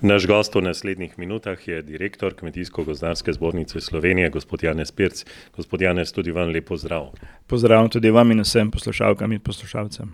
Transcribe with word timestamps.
Naš 0.00 0.26
gost 0.26 0.54
v 0.54 0.62
naslednjih 0.64 1.18
minutah 1.18 1.68
je 1.68 1.82
direktor 1.82 2.32
Kmetijsko-gozdarske 2.34 3.32
zbornice 3.32 3.80
Slovenije, 3.80 4.30
gospod 4.30 4.62
Janez 4.62 4.92
Pirc. 4.92 5.24
Gospod 5.56 5.80
Janez, 5.80 6.12
tudi 6.12 6.32
vam 6.32 6.48
lepo 6.48 6.76
zdrav. 6.76 7.10
Pozdrav 7.46 7.88
tudi 7.88 8.10
vam 8.10 8.32
in 8.32 8.40
vsem 8.40 8.70
poslušalkam 8.70 9.32
in 9.32 9.40
poslušalcem. 9.44 10.08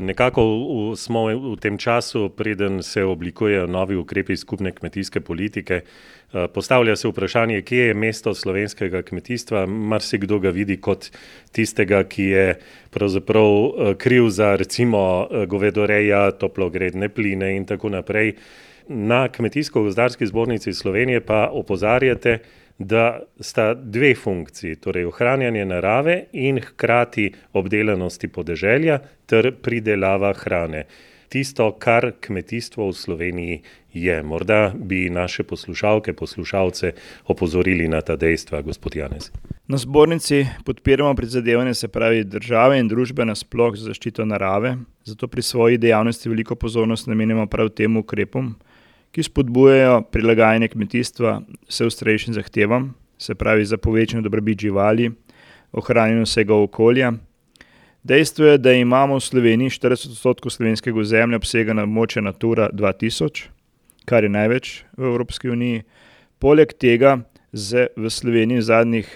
Nekako 0.00 0.46
v, 0.48 0.96
smo 0.96 1.26
v 1.28 1.52
tem 1.60 1.76
času, 1.78 2.30
preden 2.32 2.82
se 2.82 3.04
oblikujejo 3.04 3.66
novi 3.66 3.96
ukrepi 3.96 4.36
skupne 4.36 4.72
kmetijske 4.72 5.20
politike, 5.20 5.82
postavlja 6.54 6.96
se 6.96 7.08
vprašanje, 7.08 7.60
kje 7.62 7.86
je 7.86 7.94
mesto 7.94 8.34
slovenskega 8.34 9.02
kmetijstva. 9.02 9.66
Marsikdo 9.66 10.38
ga 10.38 10.48
vidi 10.48 10.80
kot 10.80 11.10
tistega, 11.52 12.06
ki 12.08 12.24
je 12.24 12.52
pravzaprav 12.90 13.96
kriv 14.00 14.32
za 14.32 14.56
recimo 14.56 15.28
govedoreja, 15.46 16.30
toplogredne 16.30 17.08
pline 17.08 17.56
in 17.56 17.66
tako 17.68 17.92
naprej. 17.92 18.38
Na 18.88 19.28
Kmetijsko-gozdarski 19.28 20.26
zbornici 20.26 20.72
Slovenije 20.72 21.20
pa 21.20 21.48
opozarjate, 21.52 22.38
da 22.78 23.20
sta 23.40 23.74
dve 23.74 24.14
funkciji, 24.14 24.76
torej 24.76 25.04
ohranjanje 25.04 25.64
narave 25.64 26.24
in 26.32 26.60
hkrati 26.60 27.32
obdelanosti 27.52 28.28
podeželja 28.28 28.98
ter 29.26 29.52
pridelava 29.62 30.32
hrane. 30.32 30.84
Tisto, 31.28 31.72
kar 31.78 32.12
kmetijstvo 32.20 32.88
v 32.88 32.92
Sloveniji 32.92 33.62
je. 33.92 34.22
Morda 34.22 34.72
bi 34.74 35.10
naše 35.10 35.42
poslušalke, 35.42 36.12
poslušalce 36.12 36.92
opozorili 37.26 37.88
na 37.88 38.00
ta 38.00 38.16
dejstva, 38.16 38.62
gospod 38.62 38.96
Janez. 38.96 39.30
Na 39.66 39.76
zbornici 39.76 40.46
podpiramo 40.64 41.14
prizadevanje, 41.14 41.74
se 41.74 41.88
pravi 41.88 42.24
države 42.24 42.78
in 42.78 42.88
družbe 42.88 43.24
nasploh 43.24 43.74
za 43.76 43.88
zaščito 43.88 44.24
narave, 44.24 44.76
zato 45.04 45.28
pri 45.28 45.42
svoji 45.42 45.78
dejavnosti 45.78 46.28
veliko 46.28 46.54
pozornost 46.54 47.06
namenjamo 47.06 47.46
prav 47.46 47.68
tem 47.68 47.96
ukrepom, 47.96 48.54
ki 49.14 49.22
spodbujajo 49.22 50.02
prilagajanje 50.10 50.68
kmetijstva 50.72 51.36
vse 51.68 51.86
ostrejšim 51.86 52.34
zahtevam, 52.34 52.94
se 53.18 53.34
pravi 53.34 53.64
za 53.64 53.76
povečanje 53.78 54.26
dobrobit 54.26 54.60
živali, 54.66 55.12
ohranjanje 55.72 56.24
vsega 56.26 56.54
okolja. 56.54 57.12
Dejstvo 58.02 58.46
je, 58.46 58.58
da 58.58 58.72
imamo 58.72 59.16
v 59.16 59.22
Sloveniji 59.22 59.70
štirideset 59.70 60.10
odstotkov 60.10 60.52
slovenskega 60.52 60.98
ozemlja 61.00 61.38
obsega 61.38 61.72
na 61.72 61.86
območje 61.86 62.24
Natura 62.26 62.66
dva 62.72 62.92
tisoč, 62.92 63.46
kar 64.04 64.26
je 64.26 64.32
največ 64.34 64.72
v 64.98 65.06
Evropski 65.08 65.48
uniji. 65.48 65.84
Poleg 66.42 66.74
tega 66.74 67.20
z 67.52 67.86
v 67.96 68.10
Sloveniji 68.10 68.60
v 68.60 68.66
zadnjih, 68.66 69.14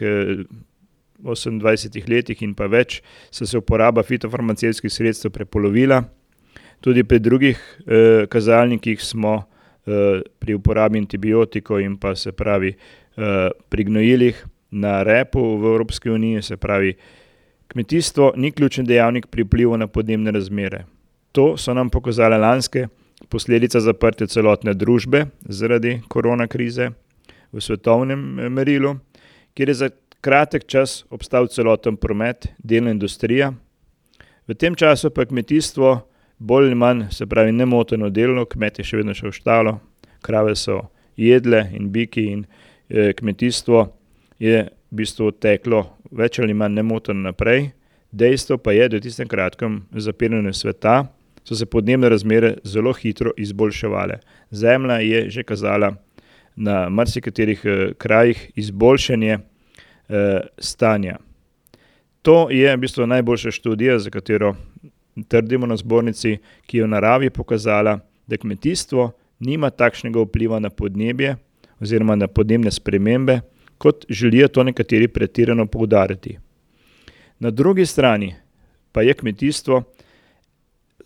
osemindvajsetih 1.26 2.06
letih 2.08 2.46
in 2.46 2.54
pa 2.54 2.70
več 2.70 3.02
se 3.34 3.44
uporaba 3.58 4.06
fitofarmacevtskih 4.06 4.92
sredstev 4.94 5.34
prepolovila. 5.34 6.04
Tudi 6.80 7.02
pri 7.02 7.18
drugih, 7.18 7.58
kazalnikih 8.30 9.02
smo, 9.02 9.42
pri 10.38 10.54
uporabi 10.54 10.98
antibiotikov 10.98 11.80
in 11.80 11.96
pa, 11.96 12.14
se 12.16 12.32
pravi, 12.32 12.74
pri 13.68 13.84
gnojilih 13.84 14.44
na 14.70 15.02
repu 15.02 15.40
v 15.40 15.72
Evropski 15.72 16.10
uniji, 16.10 16.42
se 16.42 16.56
pravi, 16.56 16.94
kmetijstvo 17.68 18.32
ni 18.36 18.52
ključni 18.52 18.84
dejavnik 18.84 19.26
pri 19.26 19.42
vplivu 19.42 19.76
na 19.76 19.86
podnebne 19.86 20.30
razmere. 20.30 20.84
To 21.32 21.56
so 21.56 21.74
nam 21.74 21.90
pokazale 21.90 22.38
lanske 22.38 22.86
posledice 23.28 23.80
zaprtja 23.80 24.26
celotne 24.26 24.74
družbe 24.74 25.26
zaradi 25.48 26.00
korona 26.08 26.46
krize 26.46 26.90
v 27.52 27.60
svetovnem 27.60 28.20
merilu, 28.52 28.96
kjer 29.54 29.68
je 29.68 29.74
za 29.74 29.90
kratek 30.20 30.66
čas 30.66 31.04
obstal 31.10 31.46
celoten 31.48 31.96
promet, 31.96 32.48
delna 32.58 32.90
industrija. 32.90 33.52
V 34.48 34.54
tem 34.54 34.74
času 34.74 35.10
pa 35.10 35.22
je 35.22 35.32
kmetijstvo 35.32 35.90
bolj 36.38 36.66
ali 36.66 36.74
manj, 36.74 37.02
se 37.10 37.26
pravi, 37.26 37.52
nemoteno 37.52 38.10
delalo, 38.10 38.44
kmet 38.46 38.78
je 38.78 38.84
še 38.84 39.00
vedno 39.00 39.14
šel 39.14 39.30
v 39.30 39.38
štalo, 39.38 39.72
krave 40.22 40.54
so 40.56 40.80
jedle 41.16 41.64
in 41.74 41.90
biki 41.92 42.26
in, 42.32 42.44
kmetijstvo 42.88 43.84
je 44.38 44.62
v 44.68 44.96
bistvu 44.96 45.32
teklo 45.36 45.82
več 46.10 46.38
ali 46.38 46.54
manj 46.54 46.78
nemoteno 46.78 47.20
naprej. 47.28 47.70
Dejstvo 48.10 48.56
pa 48.58 48.72
je, 48.72 48.86
da 48.88 48.96
v 48.96 49.04
tistem 49.04 49.28
kratkem 49.28 49.82
zapiranju 49.92 50.54
sveta 50.56 51.02
so 51.44 51.56
se 51.56 51.66
podnebne 51.66 52.08
razmere 52.08 52.54
zelo 52.64 52.92
hitro 52.96 53.34
izboljševale. 53.36 54.20
Zemlja 54.50 55.00
je 55.04 55.30
že 55.30 55.42
kazala 55.44 55.92
na 56.56 56.88
marsikaterih, 56.88 57.60
krajih 57.98 58.50
izboljšanje, 58.56 59.38
stanja. 60.58 61.18
To 62.22 62.48
je 62.50 62.72
v 62.76 62.80
bistvu 62.80 63.06
najboljša 63.06 63.50
študija, 63.50 63.98
za 63.98 64.10
katero 64.10 64.54
trdimo 65.24 65.66
na 65.66 65.76
zbornici, 65.76 66.38
ki 66.66 66.78
je 66.78 66.84
v 66.84 66.88
naravi 66.88 67.30
pokazala, 67.30 67.98
da 68.26 68.36
kmetijstvo 68.36 69.10
nima 69.40 69.70
takšnega 69.70 70.20
vpliva 70.20 70.58
na 70.58 70.70
podnebje 70.70 71.36
oziroma 71.80 72.16
na 72.16 72.26
podnebne 72.26 72.70
spremembe, 72.70 73.40
kot 73.78 74.04
želijo 74.08 74.48
to 74.48 74.62
nekateri 74.62 75.08
pretirano 75.08 75.66
poudariti. 75.66 76.38
Na 77.38 77.50
drugi 77.50 77.86
strani 77.86 78.34
pa 78.92 79.02
je 79.02 79.14
kmetijstvo 79.14 79.82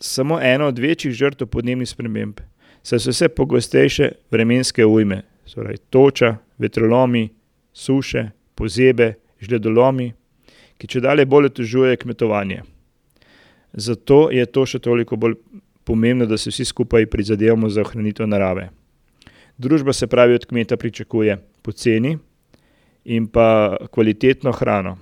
samo 0.00 0.40
ena 0.40 0.66
od 0.66 0.78
večjih 0.78 1.14
žrtev 1.14 1.46
podnebnih 1.46 1.88
sprememb, 1.88 2.40
saj 2.82 2.98
so 2.98 3.10
vse 3.10 3.28
pogostejše 3.28 4.12
vremenske 4.30 4.86
ujme, 4.86 5.22
pravi 5.54 5.76
toča, 5.90 6.36
vetrolomi, 6.58 7.28
suše, 7.72 8.30
pozebe, 8.54 9.14
žledolomi, 9.40 10.12
ki 10.78 10.86
čedalje 10.86 11.26
bolj 11.26 11.46
otežujejo 11.46 11.96
kmetovanje. 11.96 12.62
Zato 13.72 14.28
je 14.30 14.44
to 14.46 14.66
še 14.66 14.78
toliko 14.78 15.16
bolj 15.16 15.38
pomembno, 15.84 16.26
da 16.26 16.36
si 16.38 16.50
vsi 16.52 16.64
skupaj 16.64 17.06
prizadevamo 17.10 17.68
za 17.68 17.82
ohranitev 17.82 18.28
narave. 18.28 18.68
Družba, 19.58 19.92
se 19.92 20.06
pravi, 20.06 20.34
od 20.34 20.46
kmeta 20.46 20.76
pričakuje 20.76 21.38
poceni 21.62 22.16
in 23.04 23.26
pa 23.26 23.76
kvalitetno 23.90 24.52
hrano. 24.52 24.96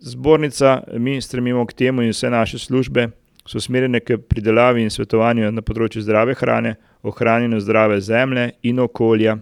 Zbornica, 0.00 0.82
mi 0.98 1.20
stremimo 1.20 1.66
k 1.66 1.72
temu 1.72 2.02
in 2.02 2.12
vse 2.12 2.30
naše 2.30 2.58
službe 2.58 3.08
so 3.46 3.58
usmerjene 3.58 4.00
k 4.00 4.18
pridelavi 4.18 4.82
in 4.82 4.90
svetovanju 4.90 5.50
na 5.54 5.62
področju 5.62 6.02
zdrave 6.02 6.34
hrane, 6.34 6.74
ohranjanju 7.06 7.60
zdrave 7.62 8.00
zemlje 8.00 8.50
in 8.66 8.80
okolja. 8.82 9.36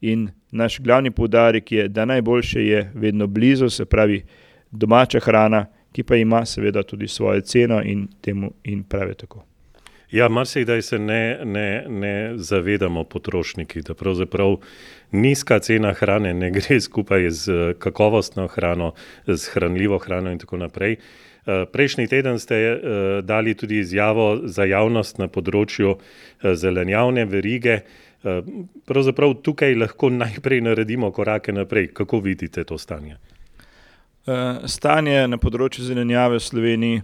In 0.00 0.28
naš 0.50 0.78
glavni 0.80 1.10
poudarek 1.10 1.72
je, 1.72 1.88
da 1.88 2.04
najboljše 2.04 2.62
je 2.62 2.84
vedno 2.94 3.26
blizu, 3.26 3.68
se 3.70 3.84
pravi 3.84 4.22
domača 4.70 5.20
hrana, 5.20 5.66
ki 5.92 6.02
pa 6.02 6.16
ima 6.16 6.44
seveda 6.46 6.82
tudi 6.82 7.08
svojo 7.08 7.40
ceno 7.40 7.82
in 7.82 8.08
temu 8.20 8.52
in 8.64 8.82
prav 8.84 9.08
je 9.08 9.14
tako. 9.14 9.44
Ja, 10.10 10.28
marsikdaj 10.28 10.82
se 10.82 10.98
ne, 10.98 11.40
ne, 11.44 11.84
ne 11.88 12.32
zavedamo 12.36 13.04
potrošniki, 13.04 13.82
da 13.82 13.94
pravzaprav 13.94 14.56
nizka 15.12 15.58
cena 15.58 15.92
hrane 15.92 16.34
ne 16.34 16.50
gre 16.50 16.80
skupaj 16.86 17.30
s 17.30 17.48
kakovostno 17.78 18.46
hrano, 18.46 18.92
s 19.26 19.48
hranljivo 19.48 19.98
hrano 19.98 20.32
in 20.32 20.38
tako 20.38 20.56
naprej. 20.56 20.96
prejšnji 21.72 22.06
teden 22.06 22.38
ste, 22.38 22.80
dali 23.22 23.54
tudi 23.54 23.78
izjavo 23.78 24.40
za 24.44 24.64
javnost 24.64 25.18
na 25.18 25.28
področju, 25.28 25.96
zelenjavne 26.54 27.24
verige. 27.24 27.80
pravzaprav 28.86 29.34
tukaj 29.42 29.74
lahko 29.74 30.10
najprej 30.10 30.60
naredimo 30.60 31.10
korake 31.12 31.52
naprej. 31.52 31.86
Kako 31.86 32.20
vidite 32.20 32.64
to 32.64 32.78
stanje? 32.78 33.16
Stanje 34.68 35.22
na 35.28 35.38
področju 35.40 35.86
zelenjave 35.86 36.36
v 36.38 36.44
Sloveniji, 36.44 37.02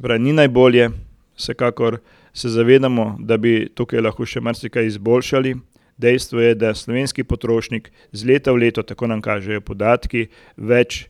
pravi, 0.00 0.22
ni 0.24 0.32
najbolje. 0.32 0.88
Vsekakor 1.36 1.98
se 2.32 2.48
zavedamo, 2.52 3.16
da 3.20 3.36
bi 3.36 3.68
tukaj 3.74 4.00
lahko 4.00 4.24
še 4.28 4.40
marsikaj 4.40 4.86
izboljšali. 4.88 5.54
Dejstvo 6.00 6.40
je, 6.40 6.54
da 6.56 6.74
slovenski 6.74 7.24
potrošnik 7.24 7.90
iz 8.12 8.24
leta 8.24 8.52
v 8.52 8.64
leto, 8.64 8.82
tako 8.82 9.06
nam 9.10 9.20
kažejo 9.22 9.60
podatki, 9.60 10.26
več, 10.56 11.06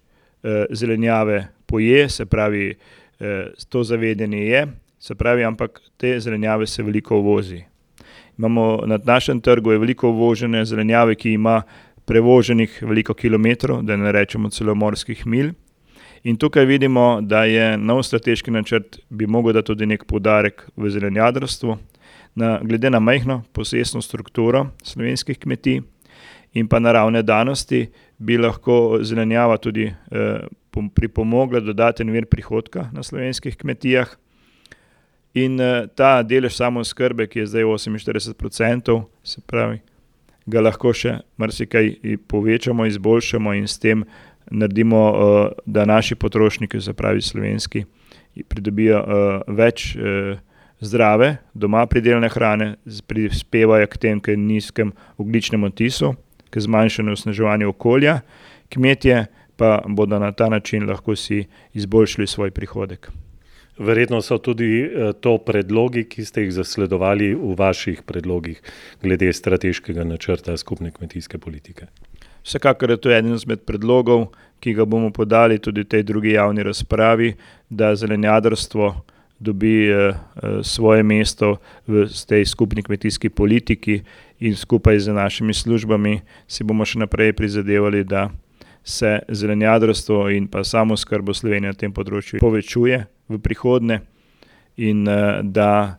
zelenjave 0.75 1.47
poje, 1.67 2.09
se 2.11 2.27
pravi, 2.27 2.75
to 3.71 3.85
zavedanje 3.87 4.43
je, 4.47 4.65
se 4.99 5.15
pravi, 5.15 5.45
ampak 5.47 5.79
te 5.97 6.17
zelenjave 6.21 6.67
se 6.67 6.83
veliko 6.83 7.19
uvozi. 7.23 7.63
Imamo 8.39 8.83
na 8.87 8.99
našem 9.05 9.41
trgu 9.41 9.73
je 9.73 9.79
veliko 9.79 10.11
uvožene 10.11 10.65
zelenjave, 10.65 11.15
ki 11.15 11.37
ima 11.39 11.63
prevoženih 12.05 12.83
veliko 12.83 13.15
kilometrov, 13.15 13.83
da 13.83 13.97
ne 13.97 14.13
rečemo 14.13 14.51
celo 14.51 14.75
morskih 14.75 15.27
milj. 15.27 15.53
In 16.25 16.37
tukaj 16.37 16.65
vidimo, 16.65 17.21
da 17.23 17.45
je 17.45 17.77
nov 17.79 18.03
strateški 18.07 18.51
načrt, 18.51 18.99
bi 19.11 19.27
mogel 19.27 19.53
dati 19.53 19.67
tudi 19.67 19.87
neki 19.87 20.07
poudarek 20.07 20.69
v 20.77 20.91
zelenjadarstvu. 20.91 21.79
Na, 22.35 22.59
glede 22.63 22.91
na 22.91 23.01
majhno 23.01 23.43
posestno 23.53 24.01
strukturo 24.01 24.67
slovenskih 24.83 25.39
kmetij 25.39 25.83
in 26.55 26.69
pa 26.69 26.79
naravne 26.79 27.23
danosti 27.23 27.91
bi 28.19 28.39
lahko 28.39 28.99
zelenjava 29.03 29.57
tudi, 29.57 29.91
pripomogla 30.95 31.61
dodaten 31.61 32.11
vir 32.13 32.27
prihodka 32.27 32.87
na 32.93 33.03
slovenskih 33.03 33.57
kmetijah. 33.57 34.09
In, 35.35 35.57
ta 35.97 36.23
delež 36.23 36.57
samooskrbe, 36.57 37.27
ki 37.27 37.43
je 37.43 37.47
zdaj 37.49 37.65
oseminštirideset 37.65 38.37
procentov, 38.39 39.07
se 39.25 39.41
pravi, 39.47 39.81
ga 40.47 40.61
lahko 40.61 40.93
še 40.93 41.19
marsikaj 41.37 41.95
povečamo, 42.29 42.87
izboljšamo 42.87 43.55
in 43.55 43.67
s 43.69 43.79
tem 43.79 44.05
naredimo, 44.51 45.03
da 45.67 45.85
naši 45.85 46.15
potrošniki, 46.15 46.81
se 46.81 46.93
pravi 46.93 47.23
slovenski, 47.23 47.85
pridobijo, 48.49 49.03
več, 49.47 49.93
zdrave, 50.83 51.37
doma 51.55 51.87
pridelane 51.87 52.29
hrane, 52.29 52.75
prispevajo 53.07 53.87
k 53.87 54.03
tem, 54.03 54.21
k 54.21 54.37
nizkem 54.37 54.93
ogličnem 55.17 55.65
odtisu, 55.65 56.15
k 56.51 56.61
zmanjšanju 56.61 57.15
osnaževanja 57.15 57.69
okolja, 57.71 58.21
kmetje 58.73 59.27
pa 59.57 59.79
bodo 59.87 60.19
na 60.19 60.33
ta 60.33 60.49
način 60.49 60.89
lahko 60.89 61.17
si 61.17 61.45
izboljšali 61.73 62.27
svoj 62.27 62.51
prihodek. 62.51 63.11
Verjetno 63.79 64.21
so 64.23 64.37
tudi 64.39 64.91
to 65.21 65.39
predlogi, 65.39 66.05
ki 66.05 66.25
ste 66.25 66.45
jih 66.45 66.53
zasledovali 66.53 67.33
v 67.35 67.55
vaših 67.57 68.03
predlogih 68.05 68.61
glede 69.03 69.33
strateškega 69.33 70.05
načrta 70.05 70.57
skupne 70.57 70.91
kmetijske 70.93 71.39
politike. 71.39 71.89
Vsekakor 72.45 72.91
je 72.91 72.97
to 72.97 73.11
eden 73.11 73.35
izmed 73.35 73.63
predlogov, 73.65 74.27
ki 74.61 74.75
ga 74.75 74.85
bomo 74.85 75.11
podali 75.11 75.59
tudi 75.59 75.83
v 75.83 75.89
tej 75.89 76.03
drugi 76.03 76.35
javni 76.37 76.63
razpravi, 76.63 77.33
da 77.71 77.95
zelenjadarstvo 77.97 78.93
dobi 79.43 79.91
svoje 80.63 81.03
mesto 81.03 81.57
v 81.87 82.07
tej 82.29 82.47
skupni 82.47 82.83
kmetijski 82.83 83.31
politiki 83.31 84.03
in 84.41 84.57
skupaj 84.57 84.99
z 84.99 85.15
našimi 85.15 85.55
službami 85.55 86.21
si 86.47 86.65
bomo 86.65 86.85
še 86.85 87.03
naprej 87.03 87.33
prizadevali, 87.33 88.05
da 88.05 88.31
se 88.85 89.19
zelenjadarstvo 89.29 90.31
in 90.31 90.49
pa 90.49 90.65
samooskrba 90.65 91.35
Slovenije 91.35 91.73
na 91.73 91.79
tem 91.79 91.93
področju 91.95 92.41
povečuje 92.43 92.99
v 93.29 93.39
prihodnje 93.39 94.01
in 94.77 95.05
da 95.43 95.99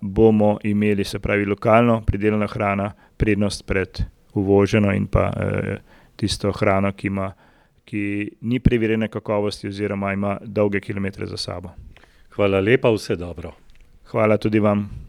bomo 0.00 0.58
imeli, 0.68 1.04
se 1.04 1.18
pravi, 1.18 1.46
lokalno 1.48 2.02
pridelana 2.04 2.46
hrana 2.46 2.90
prednost 3.16 3.64
pred 3.66 4.02
uvoženo 4.36 4.92
in 4.92 5.06
pa 5.08 5.30
tisto 6.16 6.52
hrano, 6.52 6.92
ki 6.92 7.06
ima, 7.08 7.30
ki 7.84 8.02
ni 8.40 8.60
preverjene 8.60 9.08
kakovosti 9.08 9.68
oziroma 9.68 10.12
ima 10.12 10.36
dolge 10.44 10.80
kilometre 10.80 11.26
za 11.26 11.36
sabo. 11.36 11.72
Hvala 12.36 12.60
lepa, 12.60 12.92
vse 12.92 13.16
dobro. 13.16 13.54
Hvala 14.12 14.36
tudi 14.36 14.60
vam. 14.60 15.05